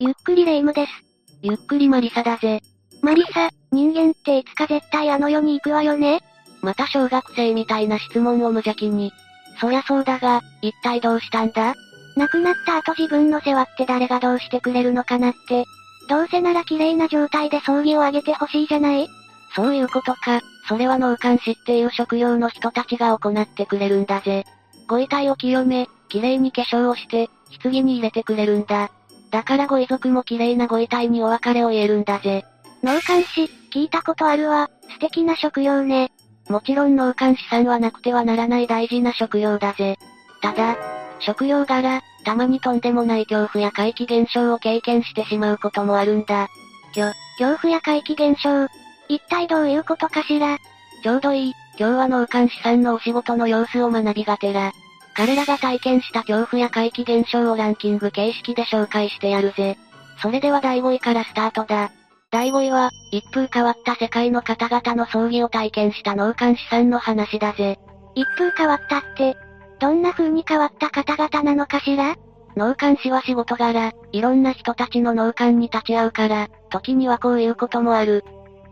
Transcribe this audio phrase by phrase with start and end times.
[0.00, 0.92] ゆっくりレ夢ムです。
[1.42, 2.60] ゆっくりマリサだぜ。
[3.02, 6.20] マリサ、人間っていつか絶対あの世に行くわよね
[6.62, 9.10] また小学生みたいな質問を無邪気に。
[9.60, 11.74] そりゃそうだが、一体どうしたんだ？
[12.16, 15.64] 亡くなった後自分の世話って誰がどうしてくれるのかなって。
[16.08, 19.08] どうせなら綺麗な状態で葬儀をあげてほしいじゃない？
[19.56, 20.40] そういうことか。
[20.68, 24.44] それは納棺師っていう職業の人たちが行ってくれるんだぜ。
[24.86, 27.28] ご遺体を清め、綺麗に化粧をして、
[27.60, 28.92] 棺に入れてくれるんだ。
[29.30, 32.44] だからご遺族も綺麗なご遺体にお別れを言えるんだぜ。
[32.82, 34.70] 納棺師、聞いたことあるわ。
[34.90, 36.10] 素敵な職業ね。
[36.48, 39.98] もちろん納棺師さんはなくてはならない大事な職業だぜ。
[40.40, 40.76] ただ、
[41.20, 46.48] 職業柄、たまにとんでもない恐怖や怪奇現象を経験してしまうこともあるんだ。
[46.92, 48.66] きょ、恐怖や怪奇現象。
[49.08, 50.58] 一体どういうことかしら？
[51.02, 54.72] ちょうどいい、今日は納棺師さんのお仕事の様子を学びがてら、
[55.18, 59.76] 彼らが体験した恐怖や怪奇現象をランキング形式で紹介してやるぜ。
[60.22, 61.90] それでは第5位からスタートだ。
[62.30, 67.80] 第5位は、一風変わった世界の方々の葬儀を体験した納棺師さんの話だぜ。
[68.14, 69.36] 一風変わったって、
[69.80, 72.14] どんな風に変わった方々なのかしら？
[72.54, 78.22] 納棺師は仕事柄、いろんな人たちの納棺に立ち会うから、時にはこういうこともある。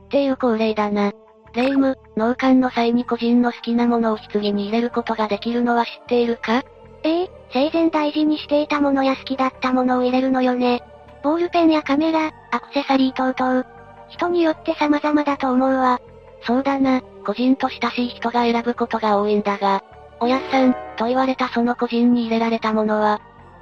[0.04, 1.12] っていう恒例だな。
[1.56, 6.62] 霊夢、納棺の際に個人の好きなものを棺に入れることができるのは知っているか？
[7.02, 10.82] ええ生前大事にしていたものや好きだったものを入れるのよね。
[11.22, 13.64] ボールペンやカメラ、アクセサリー等々。
[14.10, 16.00] 人によって様々だと思うわ。
[16.42, 19.82] そうだな、個人と親しい人が選ぶことが多いんだが、
[20.20, 23.20] おやっさん、と言われたその個人に入れられたものは、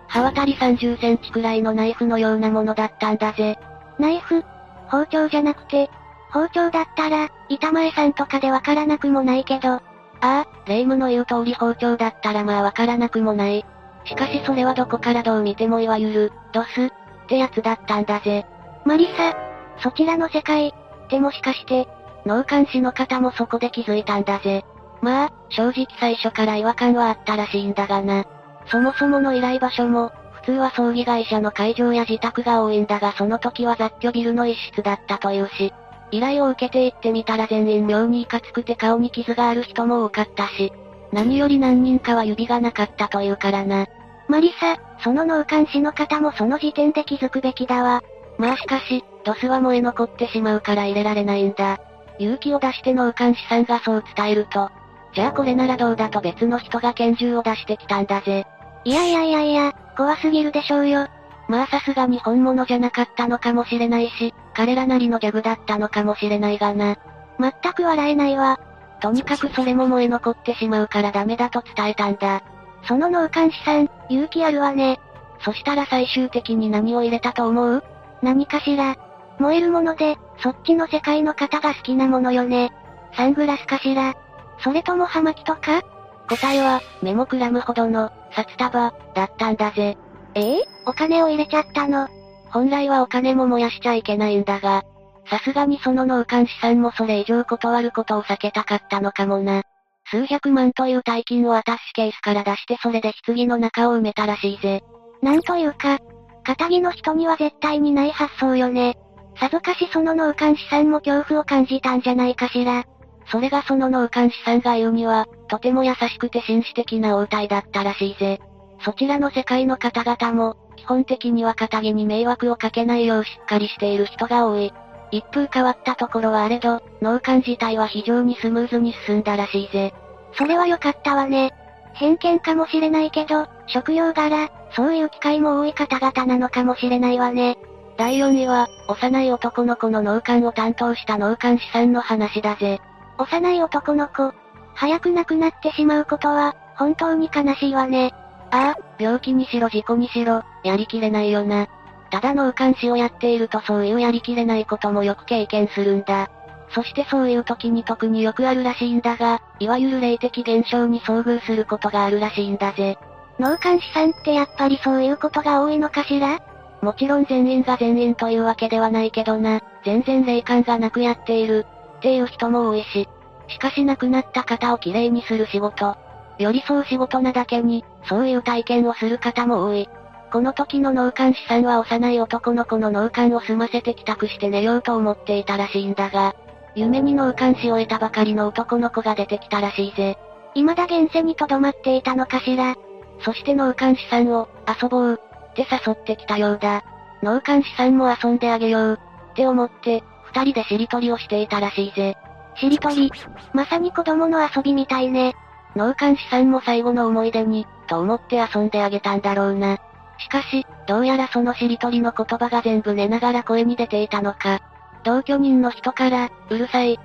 [0.08, 3.58] 刃渡り30センチくらいのナイフのようなものだったんだぜ。
[3.98, 4.42] ナイフ？
[4.88, 5.88] 包丁じゃなくて、
[6.34, 9.80] 包丁だったら、板前さんとかでわからなくもないけど、あ
[10.20, 13.64] あ、霊夢の言う通り包丁だったらまあわからなくもない。
[14.04, 16.90] しかしそれはどこからどう見てもいわゆる、ドス、っ
[17.28, 18.44] てやつだったんだぜ。
[18.84, 19.32] マリサ、
[19.78, 20.72] そちらの世界、っ
[21.08, 21.86] てもしかして、
[22.26, 24.64] 納棺師の方もそこで気づいたんだぜ。
[25.02, 28.24] まあ、正直最初から違和感はあったらしいんだがな。
[28.66, 35.72] そもそもの依頼場所も、普通は葬儀会社の会場や自宅が多いんだがその時は雑居ビルの一室だったというし、
[36.16, 40.72] 依頼を受けて行ってみたら全員妙にいかつくて顔に傷がある人も多かったし、
[41.12, 43.86] 何より何人かは指がなかったというからな。
[44.28, 48.00] マリサ、その納棺師の方もその時点で気づくべきだわ。
[48.38, 51.80] まあしかし、ドスは燃え残ってしまうから入れられないんだ。
[52.20, 54.70] 勇気を出して納棺師さんがそう伝えると、
[55.14, 58.46] じゃあこれならどうだと別の人が拳銃を出してきたんだぜ。
[58.84, 61.08] いやいやいやいや、怖すぎるでしょうよ。
[61.48, 66.96] まあさすがに本物じゃなかったのかもしれないし、彼らなりのギャグだったのかもしれないがな。
[67.38, 68.60] 全く笑えないわ。
[69.00, 72.42] とにかくそれも燃え残ってしまうからダメだと伝えたんだ。
[72.86, 75.00] その納棺師さん、勇気あるわね。
[75.44, 77.84] そしたら最終的に何を入れたと思う？
[78.22, 78.96] 何かしら。
[79.38, 82.72] 燃えるもので、そっちの世界の方が好きなものよね。
[83.16, 84.14] サングラスかしら。
[84.60, 85.82] それとも葉巻とか？
[86.28, 89.98] 答えは、目もくらむほどの、札束、だったんだぜ。
[90.34, 90.68] ええ？
[90.86, 92.08] お金を入れちゃったの。
[92.54, 94.84] 本来はお金も燃やしちゃいけないんだが、
[95.28, 99.64] さすがにその納棺師さんもそれ以上断ることを避けたかったのかもな。
[100.04, 104.84] 数百万という大金をアタッシュケースから出してそれで棺の中を埋めたらしいぜ。
[105.20, 105.98] なんというか、
[106.44, 108.96] 仇の人には絶対にない発想よね。
[109.40, 112.84] さぞかしその納棺師さんも恐怖を感じたんじゃないかしら。
[113.32, 118.38] それがその納棺師さんが言うには、とても優しくて紳士的な応対だったらしいぜ。
[118.84, 124.72] そちらの世界の方々も、基本的には仇に迷惑をかけないようしっかりしている人が多い。
[125.10, 129.94] 一風変わったところはあれど、納棺自体は非常にスムーズに進んだらしいぜ。
[130.36, 131.52] それは良かったわね。
[131.94, 137.56] 偏見かもしれないけど、職業柄、そういう機会も多い方々なのかもしれないわね。
[137.96, 142.80] 第4位は、幼い男の子の納棺を担当した納棺師さんの話だぜ。
[143.18, 144.32] 幼い男の子、
[144.74, 148.12] 早く亡くなってしまうことは、本当に悲しいわね。
[148.50, 151.66] ああ、病気にしろ事故にしろ、やりきれないよな。
[152.10, 156.30] ただ納棺師をやっているとそういうやりきれないこともよく経験するんだ。
[156.70, 162.98] そしてそういう時に特によくあるらしいんだが、いわゆる霊的現象に遭遇することがあるらしいんだぜ。
[163.38, 166.40] 納棺師さんってやっぱりそういうことが多いのかしら？
[166.82, 171.66] もちろん全員が全員というわけではないけどな、全然霊感がなくやっている、
[171.96, 173.08] っていう人も多いし。
[173.48, 175.96] しかし亡くなった方をきれいにする仕事。
[176.38, 179.88] 寄り添う仕事なだけに、そういう体験をする方も多い。
[180.32, 186.34] この時の納棺師さんは幼い男の子の納棺を済ませて帰宅して寝ようと思っていたらしいんだが、
[186.74, 190.18] 夢に納棺し終えたばかりの男の子が出てきたらしいぜ。
[190.54, 192.74] 未だ現世に留まっていたのかしら？
[193.20, 195.20] そして納棺師さんを、遊ぼう、
[195.52, 196.82] って誘ってきたようだ。
[197.22, 198.98] 農家資産も遊んであげよう。
[199.30, 202.16] って思って、二人でしりとりをしていたらしいぜ。
[202.56, 203.12] しりとり。
[203.52, 205.36] まさに子供の遊びみたいね。
[205.76, 209.78] 農家資産も最後の思い出に、と思って遊んであげたんだろうな。
[210.18, 214.60] しかし、どうやらそのしりとりの言葉が全部寝ながら声に出ていたのか。
[215.02, 216.94] 同居人の人から、うるさい。
[216.94, 216.96] っ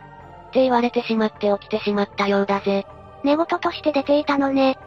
[0.52, 2.86] て言われてしまって起きてしまったようだぜ。
[3.24, 4.78] 寝言として出ていたのね。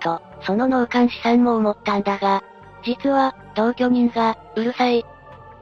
[0.00, 2.42] と、その農家資産も思ったんだが、
[2.84, 5.00] 実は、同居人が、うるさい。
[5.00, 5.02] っ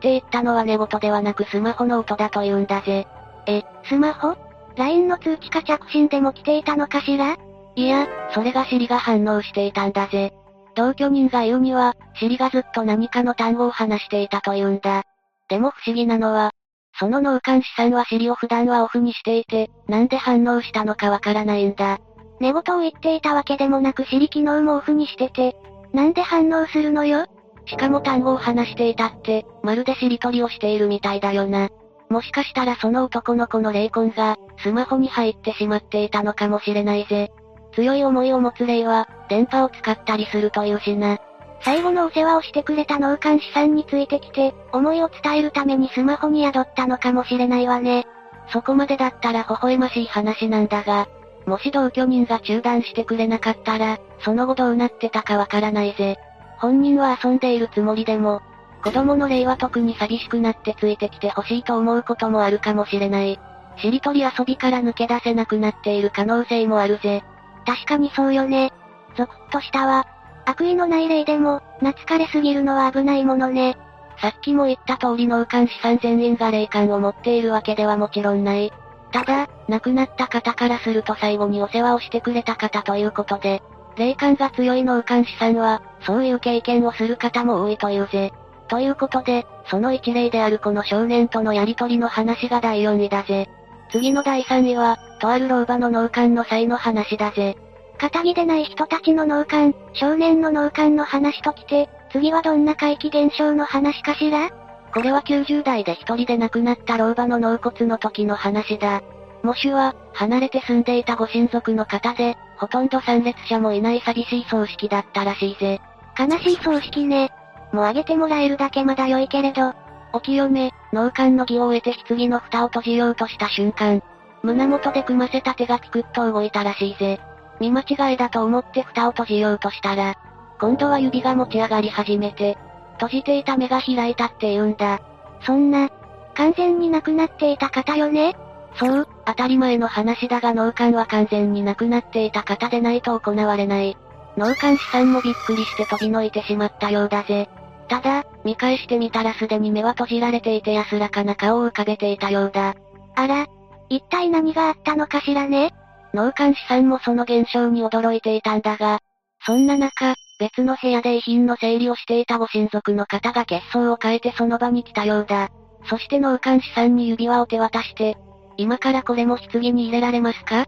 [0.01, 3.07] て言ったのは寝言ではなくスマホの音だと言うんだぜ。
[3.47, 4.37] え、スマホ？
[4.77, 7.37] ?LINE の通知か着信でも来ていたのかしら？
[7.75, 10.33] いや、それがシリが反応していたんだぜ。
[10.75, 15.05] 同居人が言うには、シリがずっと何かの単語を話していたと言うんだ。
[15.49, 16.53] でも不思議なのは、
[16.99, 21.99] その脳幹資産はシリを普段はオフにしていて、なんで反応したのかわからないんだ。
[22.41, 25.57] 寝言を言っていたわけでもなくシリ機能もオフにしてて、
[25.93, 27.27] なんで反応するのよ？
[27.67, 31.69] しかも単語を話していたって、まるでしりとりをしているみたいだよな。
[32.09, 37.33] もしかしたらその男の子の霊魂が、スマホに入ってしまっていたのかもしれないぜ。
[37.75, 41.19] 強い思いを持つ霊は、電波を使ったりするというしな。
[41.65, 48.07] 最後のお世話をしてくれた農監師さんについてきて、思いを伝えるためにスマホに宿ったのかもしれないわね。
[48.53, 51.09] そこまでだったら微笑ましい話なんだが、
[51.47, 56.17] もし同居人が中断してくれなかったら、その後どうなってたかわからないぜ。
[56.59, 58.41] 本人は遊んでいるつもりでも、
[58.83, 63.39] 子供の霊は特に寂しくなってついてきてほしいと思うこともあるかもしれない。
[63.79, 67.23] しりとり遊びから抜け出せなくなっている可能性もあるぜ。
[67.67, 68.73] 確かにそうよね。
[69.17, 70.07] ゾクッとしたわ。
[70.45, 73.77] 悪意のない霊でも、懐かれすぎるのは危ないものね。
[74.21, 78.73] さっきも言った通りの監視さん全員が霊感を持っているわけではもちろんない。
[79.13, 83.63] ただ、亡くなった方からすると最後にお世話をしてくれた方ということで、
[83.97, 88.33] 霊感が強い農監視さんは、そういう経験をする方も多いというぜ。
[88.69, 93.51] ということで、その一例であるこの少年とのやりとりの話が第4位だぜ。
[93.93, 97.57] 次の第3位は、とある老婆の農館の際の話だぜ。
[97.99, 104.51] 仇でない人たちの農館、少年の農館の話ときて、次はどんな怪奇現象の話かしら？
[104.93, 109.03] これは90代で一人で亡くなった老婆の納骨の時の話だ。
[109.43, 115.81] もしは、離れて住んでいたご親族の方で、ほとんど参列者もいない寂しい葬式だったらしいぜ。
[116.19, 117.31] 悲しい葬式ね。
[117.73, 119.75] もうあげてもらえるだけまだ良いけれど。
[120.13, 124.03] お清め、脳幹の儀を終えて棺の蓋を閉じようとした瞬間、
[124.43, 127.21] 胸元で組ませた手がピクッと動いたらしいぜ。
[127.61, 130.15] 見間違いだと思って蓋を閉じようとしたら、
[130.61, 132.59] 今度は指が持ち上がり始めて、
[132.95, 135.01] 閉じていた目が開いたって言うんだ。
[135.45, 135.89] そんな、
[136.35, 138.37] 完全に亡くなっていた方よね？
[138.77, 143.97] そう、当たり前の話だが脳幹は完全に亡くなっていた方でないと行われない。
[144.37, 147.51] 脳幹師さんもびっくりして飛びのいてしまったようだぜ。
[147.93, 152.75] ただ、見返してみたらすでに目は閉じられていて安らかな顔を浮かべていたようだ。
[153.15, 153.47] あら、
[153.91, 155.75] 一体何があったのかしらね？
[156.15, 159.01] 脳幹師さんもその現象に驚いていたんだが、
[159.45, 165.51] そんな中、別の部屋で遺品の整理をしていたご親族の方が血相を変えてその場に来たようだ。
[165.85, 168.17] そして脳幹師さんに指輪を手渡して、
[168.57, 170.65] 今からこれも棺に入れられますか？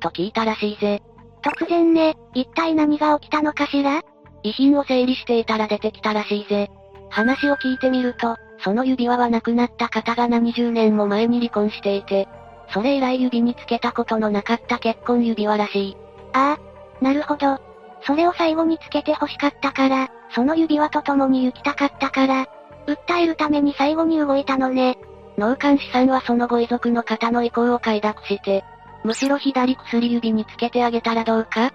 [0.00, 1.00] と聞いたらしいぜ。
[1.42, 4.02] 突然ね、一体何が起きたのかしら？
[4.46, 6.70] 遺品を整理していたら出てきたらしいぜ。
[7.10, 12.28] 話を聞いてみると、その指輪は亡くなった方が何十年も前に離婚していて、
[12.72, 15.96] それ以来指につけたことのなかった結婚指輪らしい。
[16.32, 17.58] ああ、なるほど。
[18.02, 22.46] それを最後につけて欲しかったから、その指輪と共に行きたかったから、
[22.86, 24.98] 訴えるために最後に動いたのね。
[25.38, 28.64] 農監師さんはそのご遺族の方の意向を快諾して、
[29.04, 31.72] むしろ左薬指につけてあげたらどうか？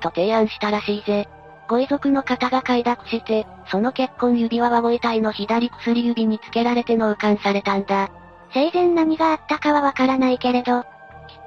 [0.00, 1.28] と提案したらしいぜ。
[1.68, 8.08] ご遺族の方が快諾して、その結婚指輪はご遺体の左薬指につけられて納棺されたんだ。
[8.54, 10.86] 生前何があったかはわからないけれど、きっ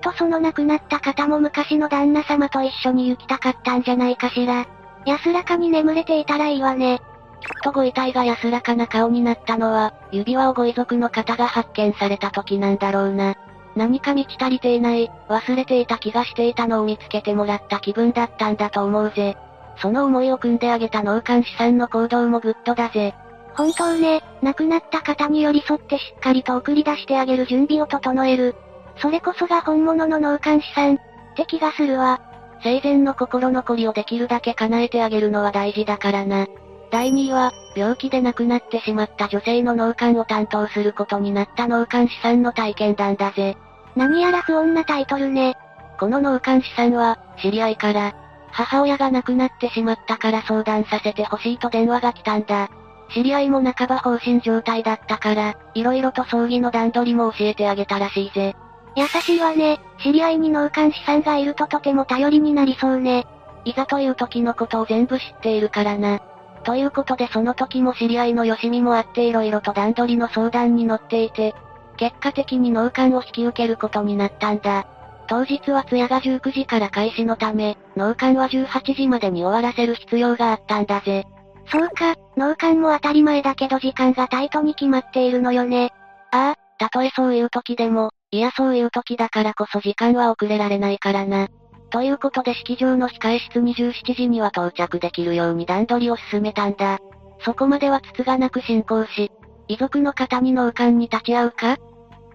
[0.03, 4.67] とその亡くなった方も昔の旦那様と一緒に行きたかったんじゃないかしら。
[5.05, 6.99] 安らかに眠れていたらいいわね。
[7.41, 13.35] きっとご遺体が安らかな顔になったのは、指輪をご遺族の方が発見された時なんだろうな。
[13.75, 19.35] 何か満ち足りていない、忘れていた気がしていたのを見つけてもらった気分だったんだと思うぜ。
[19.81, 23.15] その思いを汲んであげた納棺師さんの行動もグッドだぜ。
[23.55, 28.55] 本当ね、亡くなった方に寄り添ってしっかりと送り出してあげる準備を整える。
[28.97, 30.97] それこそが本物の農監師さん、っ
[31.35, 32.21] て気がするわ。
[32.63, 36.45] 生前の心残りをできるだけ叶えてあげるのは大事だからな。
[36.91, 43.57] 第2位は、病気で亡くなってしまった女性の脳幹を担当することになった脳幹師さんの体験談だぜ。
[43.95, 45.55] 何やら不穏なタイトルね。
[46.00, 48.13] この脳幹師さんは、知り合いから、
[48.51, 52.70] 母親が亡くなってしまったから相談させてほしいと電話が来たんだ。
[53.13, 58.55] 知り合いも半ば放心状態だったから、色々と葬儀の段取りも教えてあげたらしいぜ。
[58.96, 59.79] 優しいわね。
[60.01, 63.25] 知り合いに納棺師さんがいるととても頼りになりそうね。
[63.63, 66.20] いざという時のことを全部知っているからな。
[66.63, 71.55] ということでその時も知り合いのよしみもあって色々と段取りの相談に乗っていて、
[71.98, 74.86] 結果的に納棺を引き受けることになったんだ。
[75.31, 81.23] 当日は通夜が19時から開始のため、納棺は18時までに終わらせる必要があったんだぜ。
[81.71, 85.93] そうか、納棺も当たり前だけど時間がタイトに決まっているのよね。
[86.33, 91.47] ああ、たとえそういう時でも、いやそういう時だからこそ時間は遅れられないからな。
[91.91, 97.00] ということで式場の控え室に17時には到着できるように段取りを進めたんだ。
[97.45, 99.31] そこまでは筒がなく進行し、
[99.69, 101.77] 遺族の方に納棺に立ち会うか？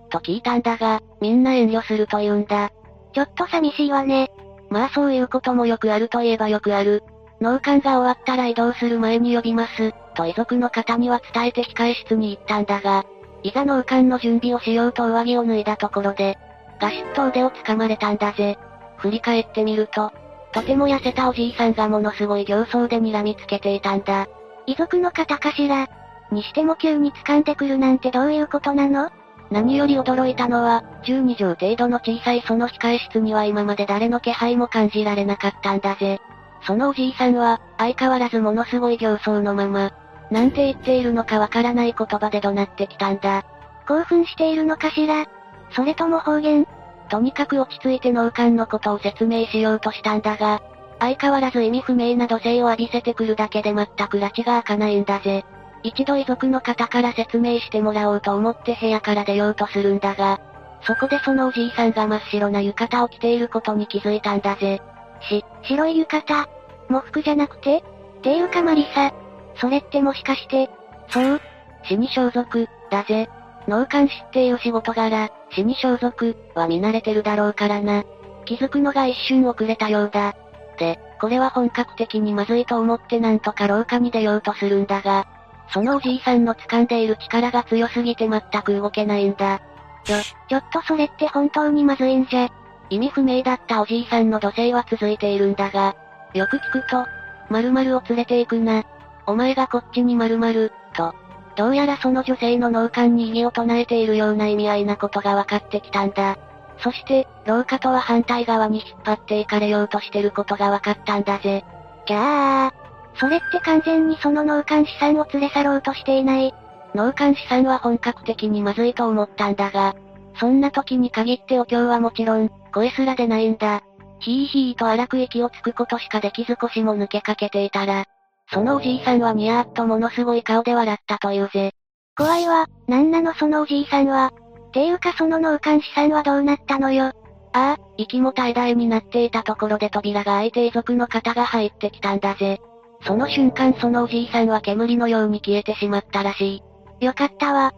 [0.08, 2.70] と聞いたんだが、みんな遠慮すると言うんだ。
[3.16, 4.30] ちょっと寂しいわね。
[4.68, 7.02] まあそういうこともよくあるといえばよくある。
[7.40, 13.06] 納棺が終わったら移動する前に呼びます、と遺族の方には伝えて控え室に行ったんだが、
[13.42, 16.36] いざ納棺の準備をしようと上着を脱いだところで、
[16.78, 18.58] ガシッと腕を掴まれたんだぜ。
[18.98, 20.12] 振り返ってみると、
[20.52, 24.26] とても痩せたおじいさんがものすごい形相で睨みつけていたんだ。
[24.66, 25.88] 遺族の方かしら？
[26.30, 29.08] にしても急に掴んでくるなんてどういうことなの？
[29.50, 36.20] 何より驚いたのは、12畳程度の小さいその控え室には今まで誰の気配も感じられなかったんだぜ。
[36.66, 39.92] そのおじいさんは、相変わらずものすごい形相のまま、
[40.30, 43.44] なんて言っているのかわからない言葉で怒鳴ってきたんだ。
[43.86, 45.26] 興奮しているのかしら？
[45.70, 46.66] それとも方言？
[47.08, 50.60] とにかく落ち着いて脳幹のことを説明しようとしたんだが、
[50.98, 55.44] 相変わらず意味不明な土星を浴びせてくるだけで全く拉致が開かないんだぜ。
[55.86, 60.40] 一度遺族の方から説明してもらおうと思って部屋から出ようとするんだが、
[60.82, 64.82] そこでそのおじいさんが真っ白な浴衣を着ていることに気づいたんだぜ。
[65.28, 66.46] し、白い浴衣？
[66.88, 67.84] 喪服じゃなくて？
[68.18, 69.12] っていうかマリサ。
[69.60, 70.68] それってもしかして、
[71.08, 71.40] そう、
[71.84, 73.28] 死に装束、だぜ。
[73.68, 78.04] 脳幹師っていう仕事柄、死に装束、は見慣れてるだろうからな。
[78.44, 80.36] 気づくのが一瞬遅れたようだ。
[80.78, 85.26] で、これは本格的にまずいと思ってなんとか廊下に出ようとするんだが、
[85.68, 89.60] そのおじいさんの掴んでいる力が強すぎて全く動けないんだ。
[90.04, 90.16] ちょ、
[90.48, 92.48] ちょっとそれって本当にまずいんじゃ。
[92.88, 95.96] 意味不明だったおじいさんの土星は続いているんだが、
[96.34, 97.04] よく聞くと、
[97.50, 98.84] 〇〇を連れて行くな。
[99.26, 101.14] お前がこっちに〇〇、と。
[101.56, 106.36] どうやらその女性の脳幹に異議を唱えているような意味合いなことが分かってきたんだ。
[106.78, 111.64] そして、廊下とは反対側に引っ張っていかれようとしてることが分かったんだぜ。
[112.04, 112.85] キャー。
[113.18, 116.54] それって完全にその脳幹師さんを連れ去ろうとしていない？
[116.94, 119.94] 脳幹師さんは本格的にまずいと思ったんだが、
[120.38, 123.82] そんな時に限ってお経はもちろん、声すら出ないんだ。
[124.18, 128.04] ヒーヒーと荒く息をつくことしかできず腰も抜けかけていたら、
[128.52, 131.72] そのおじいさんはニヤーっとものすごい顔で笑ったというぜ。
[132.16, 134.32] 怖いわ、なんなのそのおじいさんは。
[134.72, 137.06] ていうかその脳幹師さんはどうなったのよ。
[137.06, 137.12] あ
[137.52, 142.60] あ、息も怠惰になっていたところで扉が開いて遺族の方が入ってきたんだぜ。
[143.06, 146.62] その瞬間そのおじいさんは煙のように消えてしまったらし
[147.00, 147.04] い。
[147.04, 147.72] よかったわ。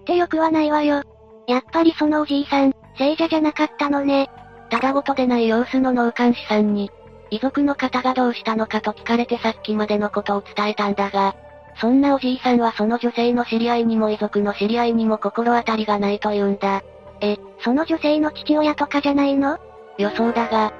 [0.00, 1.02] ってよくはないわよ。
[1.46, 4.30] やっぱりそのおじいさん、聖者じゃなかったのね。
[4.70, 6.90] ただごとでない様子の脳幹師さんに、
[7.30, 11.34] 遺族の方がどうしたのかと聞かれてさっきまでのことを伝えたんだが、
[11.80, 16.82] そんなおじいさんはその女性の知り合いにも遺族の知り合いにも心当たりがないと言うんだ。
[17.20, 19.58] え、その女性の父親とかじゃないの？
[19.98, 20.72] 予想だが、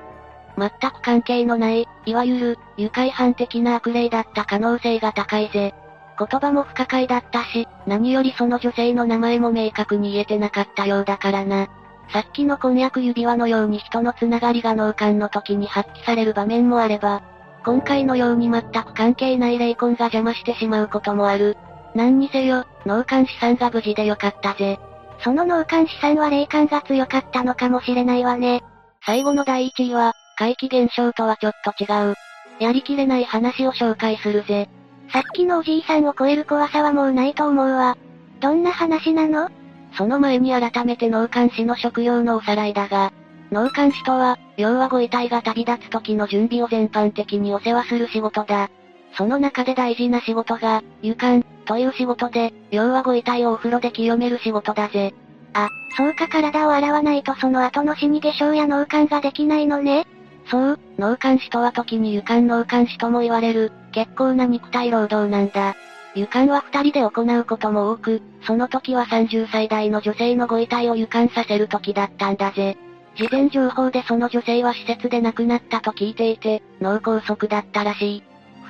[0.58, 5.74] 全く関係のない、いわゆる、愉快犯的な悪霊だった可能性が高いぜ。
[6.18, 11.68] 言葉も不可解だったし、何よりその女性の名前も明確に言えてなかったようだからな。
[12.12, 17.22] さっきの婚約指輪のように人のつながりが脳幹の時に発揮される場面もあれば、
[17.64, 21.56] 今回のように全く関係ない霊魂が邪魔してしまうこともある。
[21.94, 24.78] 何にせよ、脳幹師さんが無事でよかったぜ。
[25.22, 28.62] その脳幹師さんは霊感が強かったのかもしれないわね。
[29.04, 32.14] 最後の第1位は、怪奇現象とはちょっと違う。
[32.60, 34.70] やりきれない話を紹介するぜ。
[35.12, 37.98] さっきのおじいさんを超える怖さはもうないと思うわ。
[38.40, 39.50] どんな話なの？
[39.98, 43.12] その前に改めて脳幹師の職業のおさらいだが、
[43.52, 48.70] 脳幹師とは、要はご遺体が旅立つ時の準備を全般的にお世話する仕事だ。
[49.18, 55.12] その中で大事な仕事が、湯管、という仕事で、要はご遺体をお風呂で清める仕事だぜ。
[55.52, 55.68] あ、
[55.98, 60.06] そうか体を洗わないとその後の死に化粧や脳幹ができないのね。
[60.50, 65.76] そう、脳幹師とは時に湯管脳幹師とも言われる、結構な肉体労働なんだ。
[66.14, 72.76] 湯管は二人で行うことも多く、その時は30歳代の女性のご遺体を湯管させる時だったんだぜ。
[73.16, 78.22] 事前情報でその女性は施設で亡くなったと聞いていて、脳梗塞だったらしい。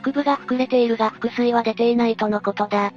[0.02, 2.88] 腹部が膨れているが腹水は出ていないとのことだ。
[2.88, 2.92] ん？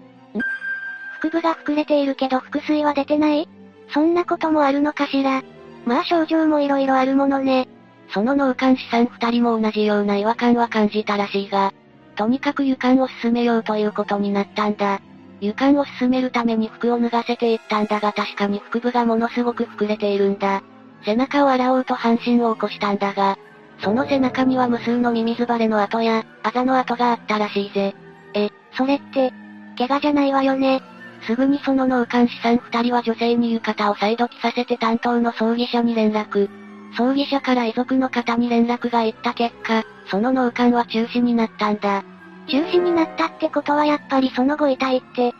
[1.21, 3.47] 腹部が膨れているけど腹水は出てない？
[3.93, 5.41] そんなこともあるのかしら。
[5.85, 7.67] まあ症状も色々あるものね。
[8.13, 11.73] その脳幹師さん二人も同じような違和感は感じたらしいが、
[12.15, 15.01] とにかく湯管を進めようということになったんだ。
[15.41, 20.61] 湯管を進めるために服を脱がせていったんだが確かに腹部がものすごく膨れているんだ。
[21.03, 23.37] 背中を洗おうと半身を起こしたんだが、
[23.79, 27.95] その背中には無数のミミズバレの跡や、あざの跡があったらしいぜ。
[28.35, 29.33] え、それって、
[29.75, 30.83] 怪我じゃないわよね。
[31.25, 36.62] すぐにその脳幹師さん二人は女性に浴衣を再度着させて担当の葬儀社に連絡。
[36.97, 42.03] 葬儀社から遺族の方に連絡が行った結果、その脳幹は中止になったんだ。
[42.47, 45.33] 中止になったってことはやっぱりそのご遺体って、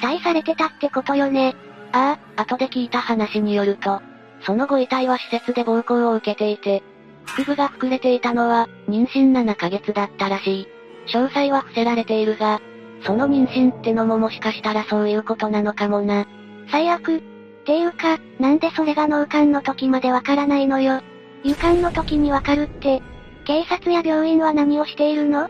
[0.00, 1.54] 期待されてたってことよね。
[1.92, 4.00] ああ、後で聞いた話によると、
[4.44, 6.82] そのご遺体は施設で暴行を受けていて、
[7.26, 10.68] 腹部が膨れていたのは、妊娠7ヶ月だったらしい。
[11.08, 12.60] 詳細は伏せられているが、
[13.04, 16.26] その妊娠ってのももしかしたらそういうことなのかもな。
[16.70, 17.22] 最悪。
[17.62, 21.00] っていうか、なんでそれが脳幹の時までわからないのよ。
[21.44, 23.02] 湯管の時にわかるって、
[23.44, 25.48] 警察や病院は何をしているの？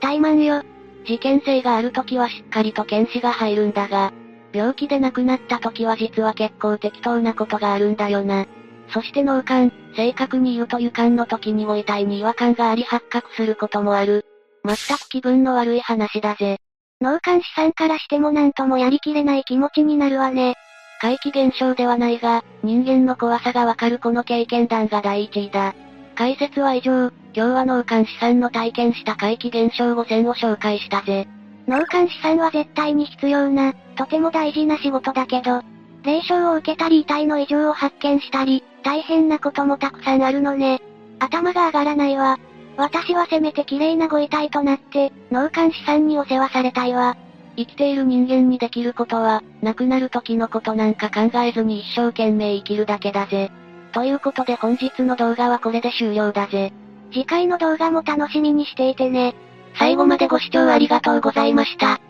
[0.00, 0.62] 怠慢よ。
[1.06, 4.12] 事件性がある時はしっかりと検視が入るんだが、
[4.52, 8.46] 病気で亡くなった時は実は結構適当なことがあるんだよな。
[8.88, 14.24] そして脳幹、正確に言うと湯管の時にご遺体に違和感があり発覚することもある。
[14.64, 16.58] 全く気分の悪い話だぜ。
[17.00, 20.54] 脳幹師さんからしてもなんともやりきれない気持ちになるわね。
[21.00, 25.74] 怪奇現象ではないが、人間の怖さがわかるこの経験談が第一位だ。
[26.14, 31.28] 解説は以上、今日は脳幹師さんの体験した怪奇現象5選を紹介したぜ。
[31.68, 35.62] 脳幹師さんは絶対に必要な、とても大事な仕事だけど、
[36.02, 40.80] 霊障を受けたり遺体の異常を発見したり、大変なこともたくさんあるのね。
[41.18, 42.38] 頭が上がらないわ。
[42.76, 47.16] 私はせめて綺麗なご遺体となって、脳幹師さんにお世話されたいわ。
[47.56, 53.50] 生きている人間にできることは、亡くなる時のことなんか考えずに一生懸命生きるだけだぜ。
[53.92, 56.72] ということで本日の動画はこれで終了だぜ。
[57.12, 59.34] 次回の動画も楽しみにしていてね。
[59.78, 62.00] 最後までご視聴ありがとうございました。